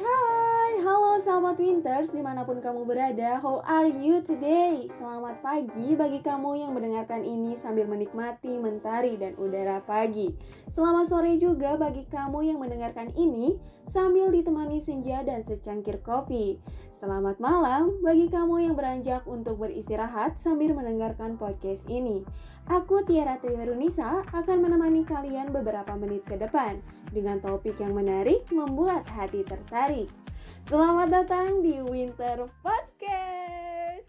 [0.00, 0.31] Hi.
[1.22, 4.90] Sahabat Winters di mana pun kamu berada How are you today?
[4.90, 10.34] Selamat pagi bagi kamu yang mendengarkan ini sambil menikmati mentari dan udara pagi
[10.66, 13.54] Selamat sore juga bagi kamu yang mendengarkan ini
[13.86, 16.58] sambil ditemani senja dan secangkir kopi
[16.90, 22.26] Selamat malam bagi kamu yang beranjak untuk beristirahat sambil mendengarkan podcast ini
[22.66, 26.82] Aku Tiara Triharunisa akan menemani kalian beberapa menit ke depan
[27.14, 30.21] dengan topik yang menarik membuat hati tertarik.
[30.66, 34.06] Selamat datang di Winter Podcast.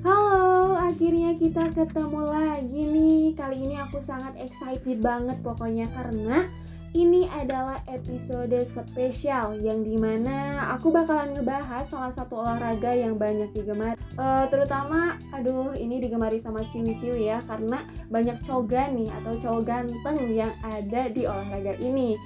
[0.00, 3.24] Halo, akhirnya kita ketemu lagi nih.
[3.38, 6.48] Kali ini aku sangat excited banget pokoknya karena
[6.90, 13.54] ini adalah episode spesial yang di mana aku bakalan ngebahas salah satu olahraga yang banyak
[13.54, 13.94] digemari.
[14.18, 20.18] Uh, terutama aduh ini digemari sama ciwi-ciwi ya karena banyak cowok nih atau cowok ganteng
[20.34, 22.18] yang ada di olahraga ini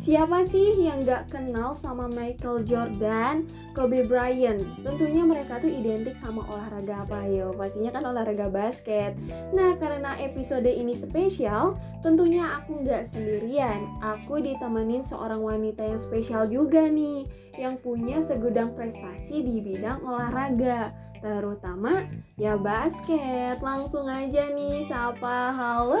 [0.00, 3.44] Siapa sih yang gak kenal sama Michael Jordan,
[3.76, 4.64] Kobe Bryant?
[4.80, 7.52] Tentunya mereka tuh identik sama olahraga apa yo?
[7.52, 9.12] Pastinya kan olahraga basket.
[9.52, 13.92] Nah karena episode ini spesial, tentunya aku gak sendirian.
[14.00, 17.28] Aku ditemenin seorang wanita yang spesial juga nih,
[17.60, 22.08] yang punya segudang prestasi di bidang olahraga terutama
[22.40, 23.60] ya basket.
[23.60, 26.00] Langsung aja nih sapa halo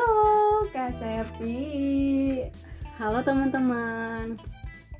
[0.72, 2.69] Kak Septi.
[3.00, 4.36] Halo teman-teman.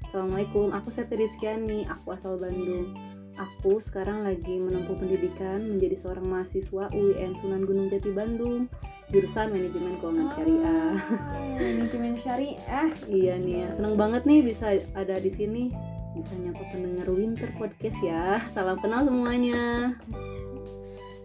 [0.08, 2.96] Assalamualaikum, aku Seti Rizkyani, aku asal Bandung.
[3.36, 8.72] Aku sekarang lagi menempuh pendidikan menjadi seorang mahasiswa UIN Sunan Gunung Jati Bandung.
[9.12, 10.92] Jurusan Manajemen Keuangan Syariah.
[11.60, 12.88] Manajemen Syariah.
[13.04, 15.68] Iya nih, seneng banget nih bisa ada di sini.
[16.16, 18.40] Bisa nyapa pendengar Winter Podcast ya.
[18.48, 19.92] Salam kenal semuanya.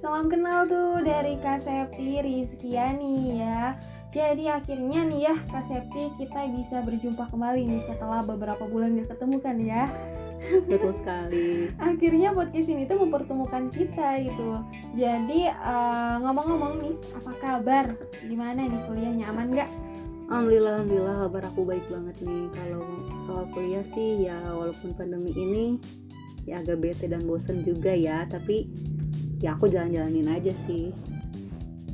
[0.04, 3.80] Salam kenal tuh dari Kak Septi Rizkyani ya
[4.16, 9.12] jadi akhirnya nih ya Kak Septi kita bisa berjumpa kembali nih setelah beberapa bulan gak
[9.12, 9.92] ketemu kan ya?
[10.72, 11.68] Betul sekali.
[11.76, 14.64] Akhirnya podcast ini tuh mempertemukan kita gitu.
[14.96, 17.86] Jadi uh, ngomong-ngomong nih apa kabar?
[18.24, 19.26] Gimana nih kuliahnya?
[19.36, 19.68] Aman gak?
[20.32, 22.44] Alhamdulillah, Alhamdulillah kabar aku baik banget nih.
[22.56, 22.88] Kalau
[23.28, 25.76] soal kuliah sih ya walaupun pandemi ini
[26.48, 28.24] ya agak bete dan bosen juga ya.
[28.32, 28.64] Tapi
[29.44, 30.96] ya aku jalan-jalanin aja sih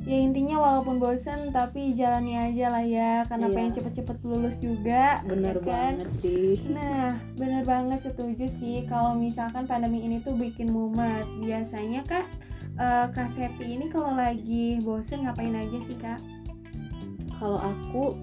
[0.01, 3.53] ya intinya walaupun bosen tapi jalani aja lah ya karena iya.
[3.53, 5.94] pengen cepet-cepet lulus juga bener ya kan?
[5.94, 12.01] banget sih nah bener banget setuju sih kalau misalkan pandemi ini tuh bikin mumet biasanya
[12.09, 12.25] kak
[12.81, 16.18] uh, kak Septi ini kalau lagi bosen ngapain aja sih kak
[17.38, 18.18] kalau aku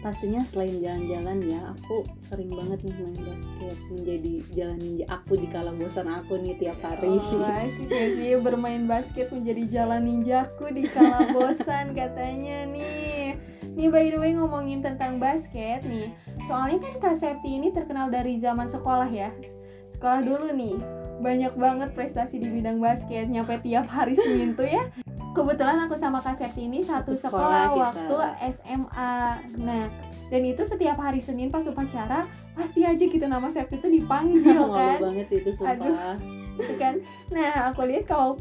[0.00, 3.76] pastinya selain jalan-jalan ya aku sering banget nih main basket.
[3.92, 7.08] Menjadi jalan ninja aku di kala bosan aku nih tiap hari.
[7.08, 13.36] Oh, asik ya sih bermain basket menjadi jalan ninjaku di kala bosan katanya nih.
[13.76, 16.08] Nih by the way ngomongin tentang basket nih.
[16.48, 19.28] Soalnya kan Kak Septi ini terkenal dari zaman sekolah ya.
[19.92, 20.80] Sekolah dulu nih.
[21.20, 24.88] Banyak banget prestasi di bidang basket nyampe tiap hari Senin tuh ya
[25.30, 28.16] kebetulan aku sama Kak Septi ini satu sekolah, sekolah waktu
[28.50, 29.14] SMA.
[29.62, 29.84] Nah,
[30.30, 34.98] dan itu setiap hari Senin pas upacara pasti aja gitu nama Septi itu dipanggil kan.
[34.98, 35.74] banget sih itu sumpah.
[35.74, 35.96] Aduh,
[36.58, 36.94] itu kan.
[37.30, 38.38] Nah, aku lihat kalau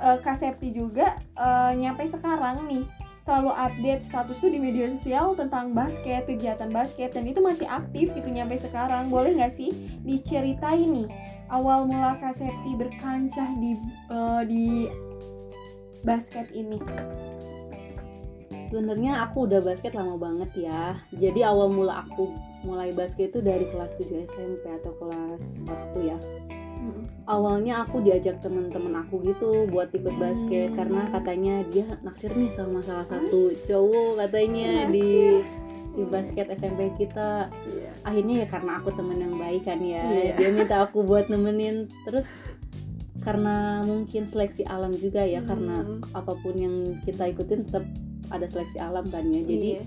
[0.00, 2.84] uh, Kak Septi juga uh, nyampe sekarang nih
[3.26, 8.14] selalu update status tuh di media sosial tentang basket, kegiatan basket dan itu masih aktif
[8.14, 9.10] gitu nyampe sekarang.
[9.10, 9.74] Boleh nggak sih
[10.06, 11.08] diceritain nih
[11.50, 13.78] awal mula Kak Septi berkancah di
[14.10, 14.86] uh, di
[16.06, 16.78] basket ini?
[18.70, 20.98] Sebenarnya aku udah basket lama banget ya.
[21.14, 22.30] Jadi awal mula aku
[22.66, 26.18] mulai basket itu dari kelas 7 SMP atau kelas 1 ya.
[26.76, 27.02] Hmm.
[27.26, 30.78] Awalnya aku diajak temen-temen aku gitu buat ikut basket hmm.
[30.78, 35.42] karena katanya dia naksir nih sama salah satu cowok katanya di
[35.96, 37.48] di basket SMP kita.
[37.72, 37.94] Yeah.
[38.04, 40.04] Akhirnya ya karena aku temen yang baik kan ya.
[40.04, 40.36] Yeah.
[40.36, 42.28] Dia minta aku buat nemenin terus
[43.26, 45.48] karena mungkin seleksi alam juga ya hmm.
[45.50, 45.76] karena
[46.14, 47.82] apa pun yang kita ikutin tetap
[48.30, 49.42] ada seleksi alam kan ya.
[49.42, 49.86] Jadi yeah.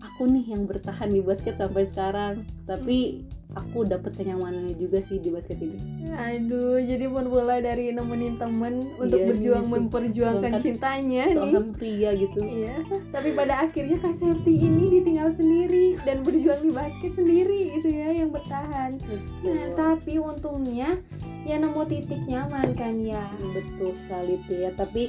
[0.00, 2.48] aku nih yang bertahan di basket sampai sekarang.
[2.64, 5.78] Tapi aku dapet kenyamanannya juga sih di basket ini.
[6.12, 11.52] Aduh jadi pun mulai dari nemenin temen untuk iya, berjuang memperjuangkan cintanya nih.
[11.72, 12.40] pria gitu.
[12.44, 12.84] Iya.
[13.14, 18.08] Tapi pada akhirnya kak Septi ini ditinggal sendiri dan berjuang di basket sendiri gitu ya
[18.12, 19.00] yang bertahan.
[19.00, 19.52] Betul.
[19.54, 20.98] nah tapi untungnya
[21.46, 23.30] ya nemu titik nyaman kan ya.
[23.54, 25.08] Betul sekali tuh ya tapi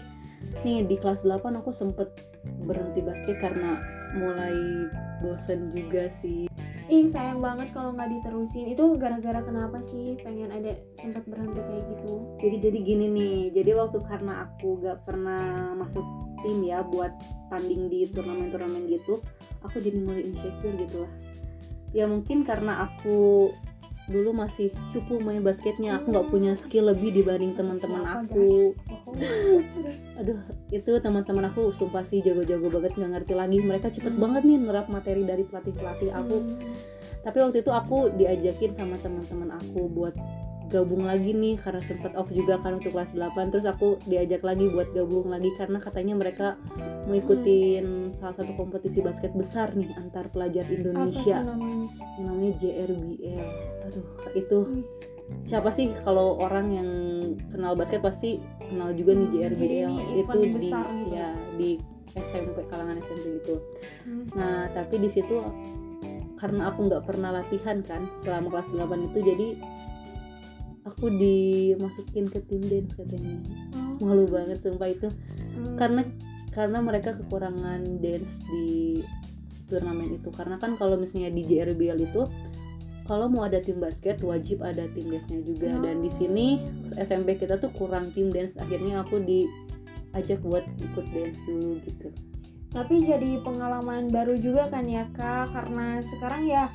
[0.61, 2.13] nih di kelas 8 aku sempet
[2.63, 3.81] berhenti basket karena
[4.15, 4.87] mulai
[5.25, 6.45] bosen juga sih.
[6.87, 8.71] Ih sayang banget kalau nggak diterusin.
[8.71, 12.13] Itu gara-gara kenapa sih pengen ada sempat berhenti kayak gitu?
[12.39, 13.39] Jadi jadi gini nih.
[13.51, 16.05] Jadi waktu karena aku gak pernah masuk
[16.47, 17.11] tim ya buat
[17.51, 19.19] tanding di turnamen-turnamen gitu
[19.65, 21.11] aku jadi mulai insecure gitu lah.
[21.95, 23.49] Ya mungkin karena aku
[24.07, 25.99] dulu masih cukup main basketnya.
[25.99, 28.73] Aku nggak punya skill lebih dibanding teman-teman aku.
[30.19, 30.39] aduh
[30.71, 33.57] itu teman-teman aku sumpah sih jago-jago banget nggak ngerti lagi.
[33.59, 34.23] Mereka cepet Hmm.
[34.23, 36.37] banget nih nerap materi dari pelatih-pelatih aku.
[36.39, 36.75] Hmm,
[37.23, 40.15] tapi waktu itu aku diajakin sama teman-teman aku buat
[40.67, 44.67] gabung lagi nih karena sempet off juga kan untuk kelas 8 terus aku diajak lagi
[44.67, 46.47] buat gabung lagi karena katanya mereka
[47.07, 51.87] mau ikutin salah satu kompetisi basket besar nih antar pelajar apa Indonesia tuh namanya?
[52.19, 53.47] yang namanya JRBL
[53.87, 54.05] aduh
[54.35, 54.57] itu
[55.43, 56.89] siapa sih kalau orang yang
[57.51, 61.11] kenal basket pasti kenal juga nih Hmm, JRBL jadi ini itu di besar gitu.
[61.15, 61.29] ya
[61.59, 61.69] di
[62.17, 63.55] SMP kalangan SMP gitu
[64.07, 64.23] hmm.
[64.35, 65.37] Nah, tapi di situ
[66.37, 69.47] karena aku nggak pernah latihan kan selama kelas 8 itu jadi
[70.87, 73.37] aku dimasukin ke tim dance katanya.
[73.99, 75.07] Oh, Malu banget sumpah itu.
[75.11, 75.75] hmm.
[75.75, 76.01] Karena
[76.55, 79.03] karena mereka kekurangan dance di
[79.67, 80.31] turnamen itu.
[80.31, 82.23] Karena kan kalau misalnya di JRBL itu
[83.07, 86.59] kalau mau ada tim basket wajib ada tim dance-nya juga dan di sini
[86.99, 92.11] SMP kita tuh kurang tim dance akhirnya aku diajak buat ikut dance dulu gitu.
[92.75, 96.67] tapi jadi pengalaman baru juga kan ya kak karena sekarang ya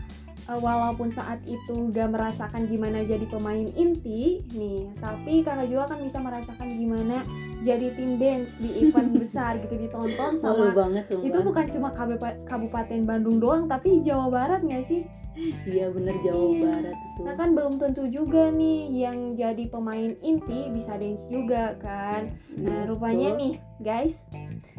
[0.59, 6.19] walaupun saat itu gak merasakan gimana jadi pemain inti nih tapi kakak juga kan bisa
[6.19, 7.23] merasakan gimana
[7.63, 11.25] jadi tim dance di event besar gitu ditonton sama banget sumpah.
[11.25, 15.07] itu bukan cuma Kabupa- Kabupaten Bandung doang tapi Jawa Barat nggak sih
[15.65, 16.61] Iya bener Jawa Iya.
[16.61, 17.21] Barat itu.
[17.25, 22.29] Nah kan belum tentu juga nih yang jadi pemain inti bisa dance juga kan.
[22.53, 23.41] Nah rupanya Betul.
[23.41, 24.17] nih guys,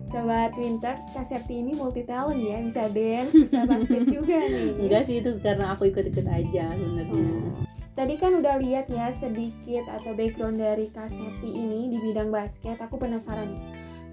[0.08, 4.70] sobat Winters, Kak Septi ini multi talent ya, bisa dance, bisa basket juga nih.
[4.78, 7.12] Enggak sih itu karena aku ikut-ikut aja sebenarnya.
[7.12, 7.50] Oh.
[7.94, 12.82] Tadi kan udah lihat ya sedikit atau background dari Kak Septi ini di bidang basket.
[12.82, 13.62] Aku penasaran nih.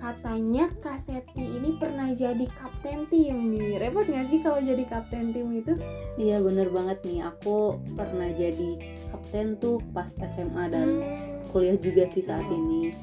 [0.00, 3.76] Katanya Kak Septi ini pernah jadi kapten tim nih.
[3.76, 5.76] Repot nggak sih kalau jadi kapten tim itu?
[6.16, 8.80] Iya bener banget nih aku pernah jadi
[9.12, 11.52] kapten tuh pas SMA dan Hmm.
[11.52, 12.96] kuliah juga sih saat ini.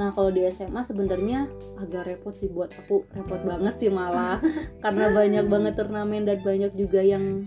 [0.00, 4.40] Nah kalau di SMA sebenarnya agak repot sih buat aku repot banget sih malah
[4.82, 7.44] karena banyak banget turnamen dan banyak juga yang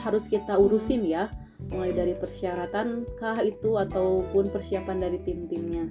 [0.00, 1.28] harus kita urusin ya
[1.68, 5.86] mulai dari persyaratan kah itu ataupun persiapan dari tim-timnya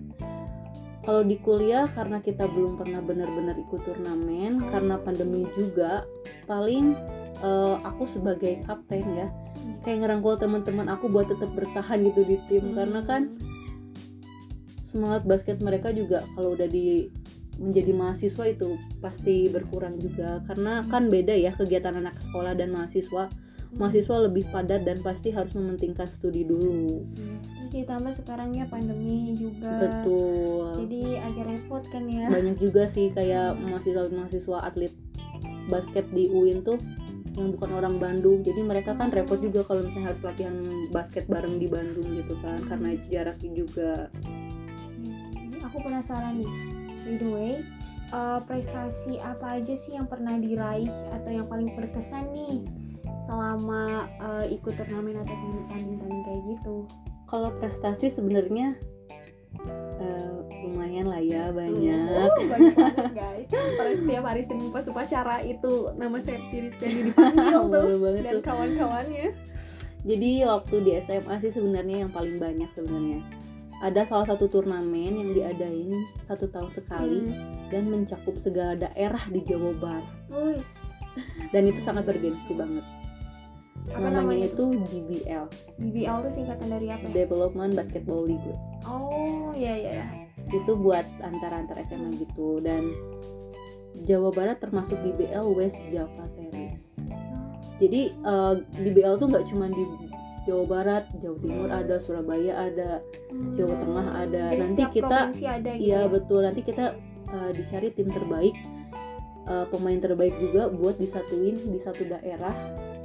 [1.01, 6.05] kalau di kuliah karena kita belum pernah benar-benar ikut turnamen karena pandemi juga
[6.45, 6.93] paling
[7.41, 9.27] eh, aku sebagai kapten ya
[9.81, 12.73] kayak ngerangkul teman-teman aku buat tetap bertahan gitu di tim.
[12.73, 13.37] Karena kan
[14.81, 17.07] semangat basket mereka juga kalau udah di
[17.61, 20.41] menjadi mahasiswa itu pasti berkurang juga.
[20.49, 23.29] Karena kan beda ya kegiatan anak sekolah dan mahasiswa.
[23.71, 27.07] Mahasiswa lebih padat dan pasti harus mementingkan studi dulu
[27.71, 29.71] Ditambah sekarang ya pandemi juga.
[29.79, 32.27] betul Jadi agak repot kan ya.
[32.27, 34.93] banyak juga sih kayak mahasiswa mahasiswa atlet
[35.63, 36.75] basket di UIN tuh
[37.31, 40.51] yang bukan orang Bandung jadi mereka kan repot juga kalau misalnya harus latihan
[40.91, 44.11] basket bareng di Bandung gitu kan karena jaraknya juga
[44.99, 46.51] Hmm, Aku penasaran nih.
[47.01, 47.51] By the way,
[48.11, 52.61] eh, prestasi apa aja sih yang pernah diraih atau yang paling berkesan nih
[53.21, 55.31] selama eh, ikut turnamen atau
[55.71, 56.75] tanding-tanding kayak gitu?
[57.31, 58.75] Kalau prestasi sebenarnya
[59.97, 60.31] eh,
[60.67, 63.47] lumayan lah ya banyak Uh, banyak banget guys.
[63.49, 67.87] Pada setiap hari Senin pas upacara itu nama Septi Rizkyani dipanggil tuh
[68.19, 69.31] dan kawan-kawannya.
[70.01, 73.21] Jadi waktu di SMA sih sebenarnya yang paling banyak sebenarnya
[73.81, 75.93] ada salah satu turnamen yang diadain
[76.27, 77.69] satu tahun sekali Hmm.
[77.73, 80.05] dan mencakup segala daerah di Jawa Barat
[81.49, 82.85] dan itu sangat bergengsi banget.
[83.89, 85.45] Apa namanya, namanya itu DBL
[85.81, 87.25] DBL tuh singkatan dari apa ya?
[87.25, 88.53] Development Basketball League.
[88.85, 90.05] Oh, iya iya ya.
[90.53, 92.93] Itu buat antara-antar SMA gitu dan
[94.05, 96.95] Jawa Barat termasuk DBL West Java Series.
[97.81, 99.83] Jadi eh, DBL tuh nggak cuma di
[100.49, 102.89] Jawa Barat, Jawa Timur ada, Surabaya ada,
[103.53, 104.43] Jawa Tengah ada.
[104.49, 106.09] Jadi Nanti kita ada gitu Iya ya?
[106.09, 106.39] betul.
[106.41, 106.85] Nanti kita
[107.29, 108.55] uh, dicari tim terbaik,
[109.45, 112.53] uh, pemain terbaik juga buat disatuin di satu daerah.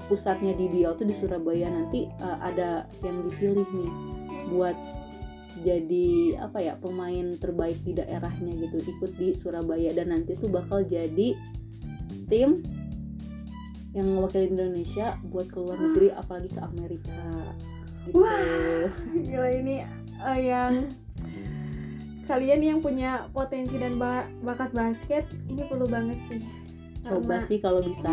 [0.07, 1.67] Pusatnya di Biau tuh di Surabaya.
[1.67, 3.91] Nanti uh, ada yang dipilih nih
[4.47, 4.77] buat
[5.65, 10.85] jadi apa ya pemain terbaik di daerahnya gitu ikut di Surabaya dan nanti tuh bakal
[10.85, 11.33] jadi
[12.29, 12.61] tim
[13.97, 17.21] yang mewakili Indonesia buat ke luar negeri apalagi ke Amerika
[18.05, 18.21] gitu.
[18.21, 18.93] Wah.
[19.17, 19.77] Gila ini
[20.21, 20.93] eh, yang
[22.29, 26.45] kalian yang punya potensi dan ba- bakat basket ini perlu banget sih.
[27.01, 28.13] Coba Karena- sih kalau bisa.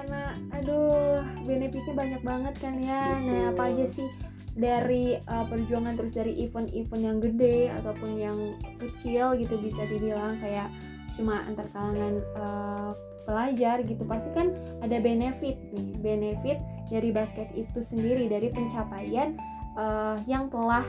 [0.00, 3.20] Karena aduh benefitnya banyak banget kan ya.
[3.20, 3.76] Nah, apa Betul.
[3.76, 4.08] aja sih
[4.56, 8.38] dari uh, perjuangan terus dari event-event yang gede ataupun yang
[8.80, 10.72] kecil gitu bisa dibilang kayak
[11.14, 12.90] cuma antar kalangan uh,
[13.28, 14.50] pelajar gitu pasti kan
[14.82, 16.58] ada benefit nih benefit
[16.90, 19.38] dari basket itu sendiri dari pencapaian
[19.78, 20.82] uh, yang telah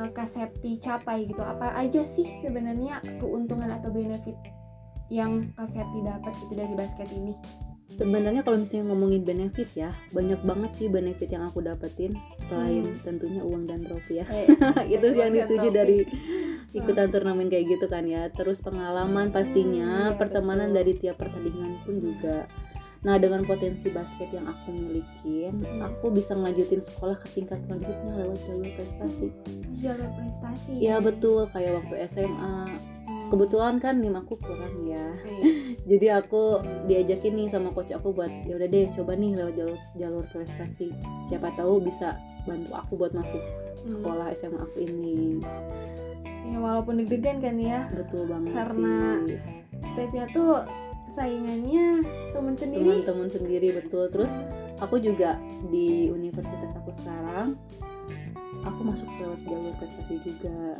[0.00, 4.38] uh, Kasepti capai gitu apa aja sih sebenarnya keuntungan atau benefit
[5.12, 7.36] yang Kasepti dapat gitu dari basket ini
[7.94, 12.18] sebenarnya kalau misalnya ngomongin benefit ya banyak banget sih benefit yang aku dapetin
[12.50, 13.02] selain hmm.
[13.06, 14.26] tentunya uang dan trofi ya.
[14.26, 14.50] Eh,
[14.98, 15.98] itu yang dituju dari
[16.78, 18.26] ikutan turnamen kayak gitu kan ya.
[18.34, 20.78] Terus pengalaman pastinya hmm, ya, pertemanan betul.
[20.82, 22.50] dari tiap pertandingan pun juga.
[23.06, 25.78] Nah dengan potensi basket yang aku milikin hmm.
[25.78, 29.26] aku bisa ngelanjutin sekolah ke tingkat selanjutnya lewat jalur prestasi.
[29.78, 30.72] Jalur prestasi.
[30.82, 31.46] Ya, ya betul.
[31.54, 32.74] Kayak waktu SMA
[33.26, 35.44] kebetulan kan nim aku kurang ya iya.
[35.90, 39.78] jadi aku diajakin nih sama coach aku buat ya udah deh coba nih lewat jalur
[39.98, 40.94] jalur prestasi
[41.26, 42.14] siapa tahu bisa
[42.46, 43.90] bantu aku buat masuk hmm.
[43.90, 44.38] sekolah hmm.
[44.38, 45.42] SMA aku ini
[46.46, 49.40] ya walaupun deg-degan kan ya betul banget karena sih.
[49.82, 50.62] stepnya tuh
[51.10, 52.02] saingannya
[52.34, 54.30] teman sendiri teman-teman sendiri betul terus
[54.82, 55.38] aku juga
[55.70, 57.58] di universitas aku sekarang
[58.66, 60.78] aku masuk lewat jalur prestasi juga.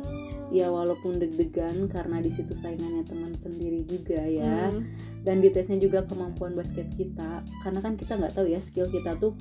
[0.51, 4.69] Ya walaupun deg-degan karena di situ saingannya teman sendiri juga ya.
[4.71, 4.83] Hmm.
[5.23, 7.41] dan di tesnya juga kemampuan basket kita.
[7.63, 9.33] Karena kan kita nggak tahu ya skill kita tuh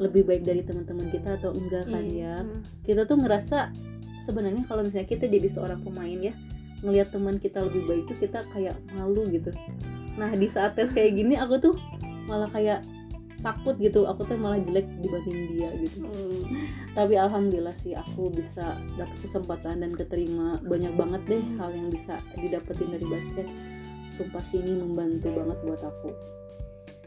[0.00, 2.16] lebih baik dari teman-teman kita atau enggak kan hmm.
[2.16, 2.36] ya.
[2.86, 3.74] Kita tuh ngerasa
[4.22, 6.34] sebenarnya kalau misalnya kita jadi seorang pemain ya
[6.82, 9.50] ngelihat teman kita lebih baik tuh kita kayak malu gitu.
[10.18, 11.74] Nah di saat tes kayak gini aku tuh
[12.26, 12.82] malah kayak
[13.42, 16.06] takut gitu aku tuh malah jelek dibanding dia gitu.
[16.06, 16.42] Hmm.
[16.94, 20.62] tapi alhamdulillah sih aku bisa dapat kesempatan dan keterima.
[20.62, 23.46] Banyak banget deh hal yang bisa didapetin dari basket.
[24.14, 26.10] Sumpah sih ini membantu banget buat aku.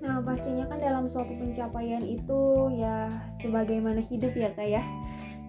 [0.03, 2.41] Nah pastinya kan dalam suatu pencapaian itu
[2.75, 3.07] ya
[3.39, 4.83] sebagaimana hidup ya kak ya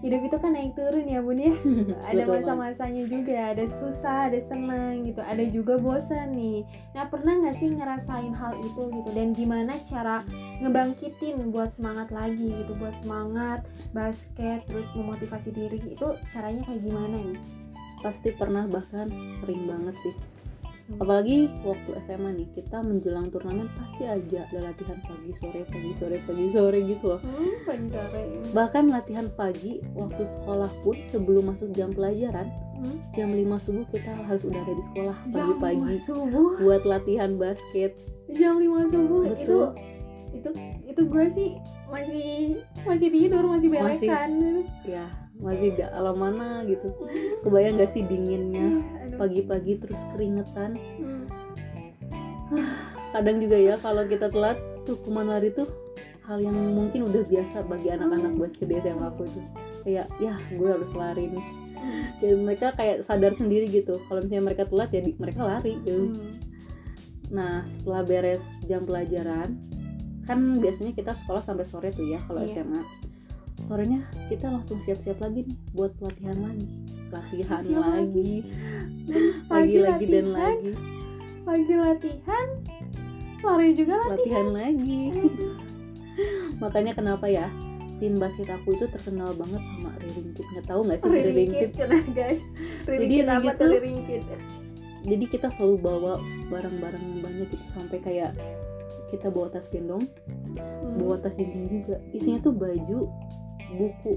[0.04, 1.54] hidup itu kan naik turun ya bun ya.
[2.08, 6.62] Ada masa-masanya juga ada susah ada senang gitu ada juga bosan nih.
[6.92, 9.10] Nah pernah nggak sih ngerasain hal itu gitu?
[9.16, 10.20] Dan gimana cara
[10.60, 13.64] ngebangkitin buat semangat lagi gitu buat semangat
[13.96, 15.80] basket terus memotivasi diri?
[15.96, 17.40] Itu caranya kayak gimana nih?
[18.04, 19.08] Pasti pernah bahkan
[19.40, 20.35] sering banget sih
[20.86, 26.16] apalagi waktu SMA nih kita menjelang turnamen pasti aja ada latihan pagi sore pagi sore
[26.22, 27.20] pagi sore gitu loh.
[27.26, 28.22] Hmm, pagi sore.
[28.54, 32.46] Bahkan latihan pagi waktu sekolah pun sebelum masuk jam pelajaran
[32.78, 32.98] hmm?
[33.18, 35.94] jam 5 subuh kita harus udah ada di sekolah pagi-pagi
[36.62, 37.98] buat latihan basket.
[38.30, 39.42] Jam 5 subuh Betul.
[39.42, 39.58] itu
[40.36, 40.50] itu
[40.86, 41.50] itu gue sih
[41.88, 47.44] masih masih tidur masih belekan masih, ya masih di alam mana gitu hmm.
[47.44, 51.24] kebayang gak sih dinginnya iya, pagi-pagi terus keringetan hmm.
[53.12, 54.56] kadang juga ya kalau kita telat
[54.88, 55.68] hukuman lari tuh
[56.26, 58.40] hal yang mungkin udah biasa bagi anak-anak hmm.
[58.40, 59.40] basket di SMA aku itu
[59.86, 61.46] kayak ya gue harus lari nih
[62.18, 66.34] dan mereka kayak sadar sendiri gitu kalau misalnya mereka telat ya mereka lari gitu hmm.
[67.30, 69.54] nah setelah beres jam pelajaran
[70.26, 72.58] kan biasanya kita sekolah sampai sore tuh ya kalau iya.
[72.58, 72.82] SMA
[73.66, 76.66] sorenya kita langsung siap-siap lagi nih buat latihan lagi.
[77.10, 78.34] Latihan siap lagi.
[79.50, 79.76] lagi.
[79.82, 80.72] Lagi dan lagi.
[81.46, 82.46] pagi latihan
[83.38, 85.02] sore juga latihan, latihan lagi.
[86.62, 87.46] Makanya kenapa ya
[88.02, 91.70] tim basket aku itu terkenal banget sama Riringkit nggak tahu nggak sih Riringkit
[92.12, 92.42] guys.
[92.84, 94.22] Riringkit jadi apa tuh Riringkit
[95.06, 96.18] jadi kita selalu bawa
[96.50, 98.34] barang-barang yang banyak gitu sampai kayak
[99.14, 100.98] kita bawa tas gendong hmm.
[100.98, 102.02] bawa tas dinding juga.
[102.10, 103.06] Isinya tuh baju
[103.74, 104.14] buku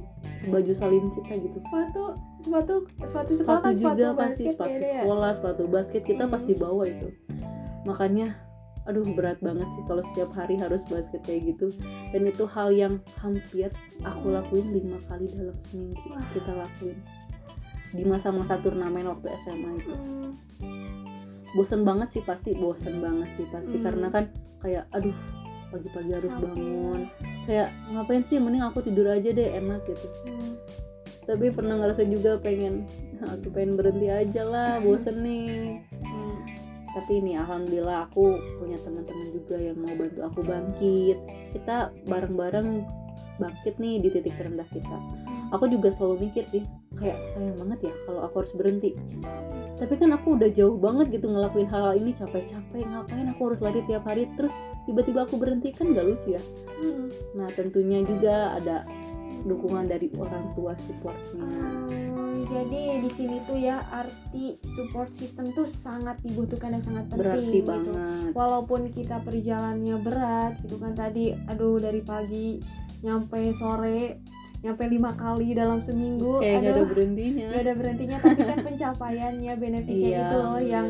[0.48, 2.04] baju salim kita gitu sepatu
[2.40, 6.34] sepatu sepatu sekolah sepatu juga sepatu pasti sepatu ya, sekolah sepatu basket kita hmm.
[6.34, 7.10] pasti bawa itu
[7.84, 8.28] makanya
[8.88, 11.70] aduh berat banget sih kalau setiap hari harus basket kayak gitu
[12.10, 13.70] dan itu hal yang hampir
[14.02, 16.26] aku lakuin lima kali dalam seminggu Wah.
[16.34, 16.98] kita lakuin
[17.94, 20.32] di masa-masa turnamen waktu SMA itu hmm.
[21.58, 23.86] bosen banget sih pasti bosen banget sih pasti hmm.
[23.86, 24.26] karena kan
[24.62, 25.14] kayak aduh
[25.70, 27.02] pagi-pagi harus bangun.
[27.46, 28.38] Kayak ngapain sih?
[28.42, 30.08] Mending aku tidur aja deh enak gitu.
[30.26, 30.54] Hmm.
[31.30, 32.90] tapi pernah ngerasa juga pengen
[33.22, 35.78] aku pengen berhenti aja lah bosen nih.
[36.02, 36.38] Hmm.
[36.90, 41.18] tapi ini alhamdulillah aku punya teman-teman juga yang mau bantu aku bangkit.
[41.54, 42.82] Kita bareng-bareng
[43.38, 44.98] bangkit nih di titik terendah kita.
[44.98, 45.39] Hmm.
[45.50, 46.64] Aku juga selalu mikir sih
[46.98, 48.92] kayak sayang banget ya kalau aku harus berhenti
[49.80, 53.60] tapi kan aku udah jauh banget gitu ngelakuin hal, -hal ini capek-capek ngapain aku harus
[53.64, 54.52] lari tiap hari terus
[54.84, 56.42] tiba-tiba aku berhenti kan gak lucu ya
[56.84, 57.08] hmm.
[57.40, 58.84] nah tentunya juga ada
[59.48, 65.64] dukungan dari orang tua supportnya hmm, jadi di sini tuh ya arti support system tuh
[65.64, 67.70] sangat dibutuhkan dan sangat penting berarti gitu.
[67.72, 72.60] banget walaupun kita perjalanannya berat gitu kan tadi aduh dari pagi
[73.00, 74.20] nyampe sore
[74.60, 77.48] nyampe lima kali dalam seminggu kayak gak ada aduh berhentinya.
[77.48, 80.88] gak ada berhentinya tapi kan pencapaiannya benefitnya iya gitu loh yang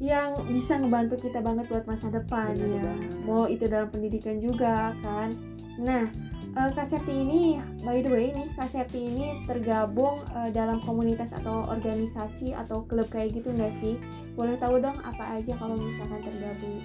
[0.00, 2.82] yang bisa ngebantu kita banget buat masa depan Bener ya.
[2.88, 3.10] banget.
[3.28, 5.28] mau itu dalam pendidikan juga kan.
[5.76, 6.08] Nah
[6.56, 11.36] eh, Kak Septi ini by the way nih Kak Septi ini tergabung eh, dalam komunitas
[11.36, 14.00] atau organisasi atau klub kayak gitu nggak sih?
[14.32, 16.80] Boleh tahu dong apa aja kalau misalkan tergabung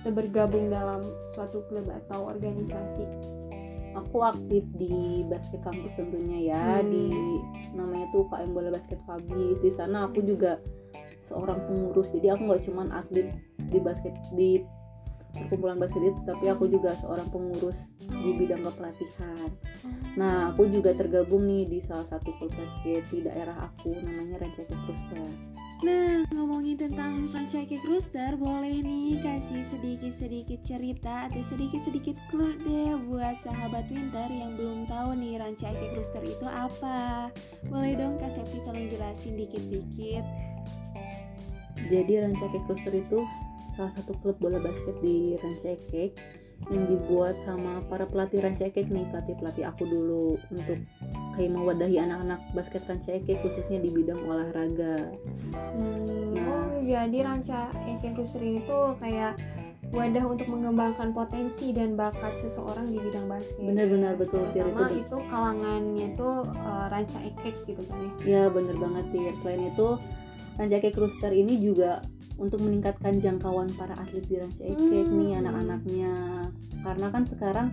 [0.00, 3.04] atau bergabung dalam suatu klub atau organisasi
[3.94, 6.90] aku aktif di basket kampus tentunya ya Hmm.
[6.90, 7.04] di
[7.74, 10.58] namanya tuh KM Bola Basket Fabis di sana aku juga
[11.20, 13.28] seorang pengurus jadi aku nggak cuman atlet
[13.70, 14.62] di basket di
[15.30, 19.46] perkumpulan basket itu tapi aku juga seorang pengurus di bidang kepelatihan.
[20.18, 24.74] Nah aku juga tergabung nih di salah satu klub basket di daerah aku namanya Rancake
[24.74, 25.30] Kruster
[25.80, 33.40] Nah, ngomongin tentang Rancake Rooster, boleh nih kasih sedikit-sedikit cerita atau sedikit-sedikit clue deh buat
[33.40, 37.32] sahabat Winter yang belum tahu nih Rancake Rooster itu apa.
[37.72, 40.24] Boleh dong Kak Septi tolong jelasin dikit-dikit.
[41.88, 43.24] Jadi Rancake Cruiser itu
[43.72, 46.12] salah satu klub bola basket di Rancake
[46.68, 50.76] yang dibuat sama para pelatih Rancake nih pelatih-pelatih aku dulu untuk
[51.32, 55.10] kayak mewadahi anak-anak basket Rancake khususnya di bidang olahraga.
[55.74, 56.46] Hmm, Nah.
[56.46, 59.34] oh jadi Rancake Rooster ini tuh kayak
[59.90, 63.58] wadah untuk mengembangkan potensi dan bakat seseorang di bidang basket.
[63.60, 65.02] Benar-benar betul Tir, itu.
[65.02, 68.10] itu kalangannya tuh uh, Ranca Ekek gitu kan ya.
[68.22, 69.34] Ya bener banget Tir.
[69.42, 69.98] Selain itu
[70.54, 71.98] Rancake Cruiser ini juga
[72.38, 75.18] untuk meningkatkan jangkauan para atlet di Rancake Hmm.
[75.18, 76.12] nih anak-anaknya.
[76.80, 77.66] Karena kan sekarang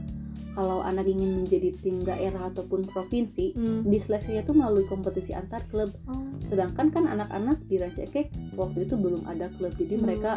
[0.54, 3.82] kalau anak ingin menjadi tim daerah ataupun provinsi Hmm.
[3.84, 6.26] diseleksinya tuh melalui kompetisi antar klub Oh.
[6.42, 10.04] sedangkan kan anak-anak di Rancake waktu itu belum ada klub jadi Hmm.
[10.06, 10.32] mereka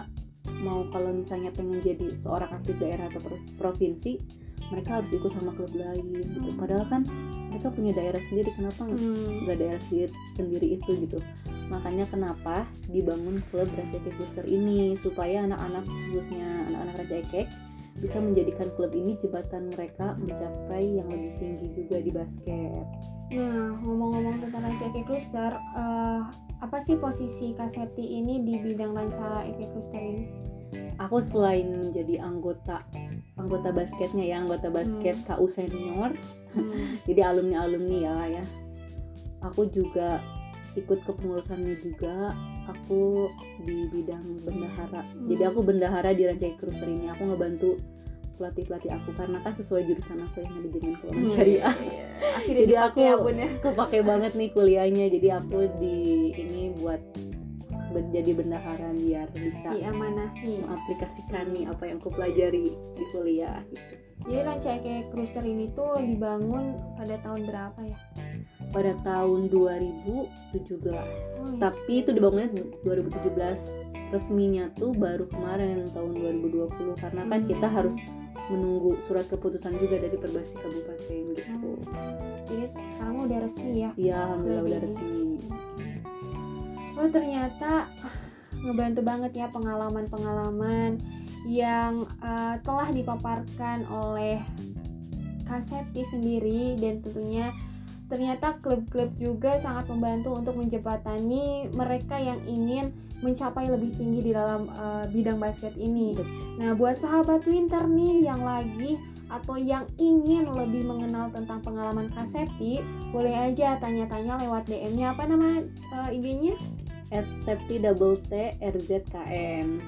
[0.61, 4.21] mau kalau misalnya pengen jadi seorang atlet daerah atau pro- provinsi
[4.69, 6.57] mereka harus ikut sama klub lain gitu Hmm.
[6.57, 7.03] padahal kan
[7.49, 9.45] mereka punya daerah sendiri kenapa Hmm.
[9.45, 11.19] nggak daerah sendiri, sendiri itu gitu
[11.67, 17.47] makanya kenapa dibangun klub Rancake Booster ini supaya anak-anak khususnya anak-anak Rancake
[18.01, 22.87] bisa menjadikan klub ini jembatan mereka mencapai yang lebih tinggi juga di basket.
[23.31, 26.21] Nah, ngomong-ngomong tentang Ranca Eke Cluster, eh,
[26.65, 30.25] apa sih posisi Kak Septi ini di bidang Ranca Eke Cluster ini?
[31.01, 32.85] aku selain menjadi anggota
[33.41, 36.13] anggota basketnya ya anggota basket KU senior
[36.51, 36.99] Hmm.
[37.07, 38.45] jadi alumni alumni ya ya.
[39.47, 40.19] Aku juga
[40.75, 42.35] ikut kepengurusannya juga
[42.71, 43.29] aku
[43.61, 45.51] di bidang bendahara jadi Hmm.
[45.51, 47.71] aku bendahara di Rancake Cruiser ini aku ngebantu
[48.35, 52.05] pelatih pelatih aku karena kan sesuai jurusan aku yang manajemen keuangan syariah Iya.
[52.33, 53.49] Akhirnya Jadi dipakai aku- ya bun ya.
[53.61, 55.97] kepake banget nih kuliahnya jadi aku di
[56.33, 57.03] ini buat
[57.91, 60.63] ben- jadi bendahara biar bisa Diamanahi.
[60.63, 63.95] mengaplikasikan nih apa yang aku pelajari di kuliah gitu.
[64.21, 67.99] Jadi Ranca Eke Cluster ini tuh dibangun pada tahun berapa ya?
[68.71, 70.31] Pada tahun 2017
[70.87, 70.99] Oh,
[71.51, 71.59] iya.
[71.59, 72.49] tapi itu dibangunnya
[72.83, 73.59] 2017
[74.11, 77.77] resminya tuh baru kemarin tahun 2020 karena kan kita Hmm.
[77.77, 77.95] harus
[78.51, 81.71] menunggu surat keputusan juga dari perbasi kabupaten gitu.
[82.51, 83.91] Jadi sekarang udah resmi ya.
[83.95, 85.39] iya alhamdulillah udah resmi.
[86.99, 87.87] Oh ternyata
[88.67, 90.99] ngebantu banget ya pengalaman-pengalaman
[91.47, 94.43] yang uh, telah dipaparkan oleh
[95.47, 97.55] Kak Septi sendiri dan tentunya
[98.11, 102.91] ternyata klub-klub juga sangat membantu untuk menjembatani mereka yang ingin
[103.23, 106.17] mencapai lebih tinggi di dalam uh, bidang basket ini.
[106.59, 108.99] Nah, buat sahabat Winter nih yang lagi
[109.31, 112.83] atau yang ingin lebih mengenal tentang pengalaman Kak Septi,
[113.15, 115.63] boleh aja tanya-tanya lewat DM-nya apa nama
[115.95, 116.59] uh, IG-nya?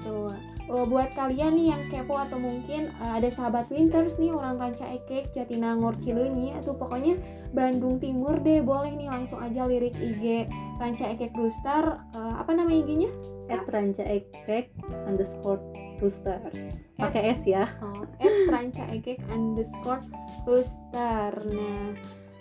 [0.06, 0.51] Tuh.
[0.72, 4.88] Oh, buat kalian nih yang kepo atau mungkin uh, ada sahabat Winters nih orang Ranca
[4.88, 7.20] Ekek, Jatinangor, Cileunyi atau pokoknya
[7.52, 10.48] Bandung Timur deh boleh nih langsung aja lirik IG
[10.80, 13.12] Ranca Ekek Rooster uh, apa nama IG-nya?
[13.52, 14.72] at Ranca Ekek
[15.04, 15.61] underscore
[16.00, 20.00] roosters pakai S ya Oh, at Ranca Ekek underscore
[20.48, 21.37] Rooster.
[21.52, 21.92] Nah,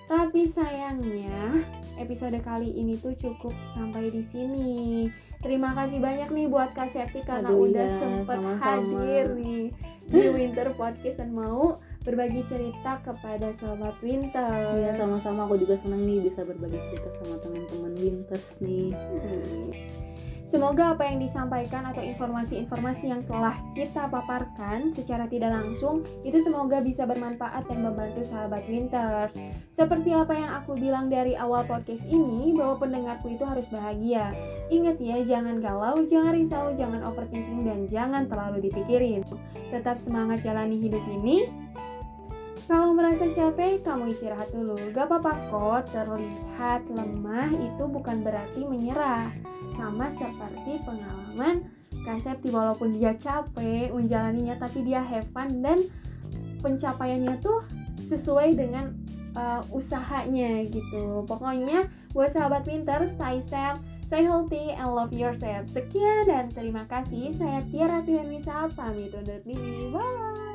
[0.07, 1.67] tapi sayangnya
[1.99, 4.71] episode kali ini tuh cukup sampai di sini.
[5.41, 8.61] Terima kasih banyak nih buat Kak Septi karena Aduh, udah iya, sempet sama-sama.
[8.61, 9.65] hadir nih
[10.05, 14.73] di Winter Podcast dan mau berbagi cerita kepada sobat Winter.
[14.75, 19.69] Iya sama-sama aku juga senang nih bisa berbagi cerita sama teman-teman Winters nih Hmm.
[20.51, 26.83] Semoga apa yang disampaikan atau informasi-informasi yang telah kita paparkan secara tidak langsung itu semoga
[26.83, 29.31] bisa bermanfaat dan membantu sahabat Winters.
[29.71, 34.35] Seperti apa yang aku bilang dari awal podcast ini bahwa pendengarku itu harus bahagia.
[34.67, 39.23] Ingat ya, jangan galau, jangan risau, jangan overthinking dan jangan terlalu dipikirin.
[39.71, 41.47] Tetap semangat jalani hidup ini
[42.67, 44.75] Kalau merasa capek, kamu istirahat dulu.
[44.95, 49.31] Gak apa-apa kok, terlihat lemah itu bukan berarti menyerah.
[49.73, 51.65] Sama seperti pengalaman
[52.01, 55.85] Kak Septi, walaupun dia capek menjalaninya, tapi dia have fun dan
[56.61, 57.61] pencapaiannya tuh
[58.01, 58.93] sesuai dengan
[59.37, 61.21] uh, usahanya gitu.
[61.29, 65.69] Pokoknya buat sahabat pinter, stay safe, stay healthy, and love yourself.
[65.69, 67.29] Sekian dan terima kasih.
[67.29, 69.93] Saya Tiara Firnisa, pamit undur diri.
[69.93, 70.50] Bye!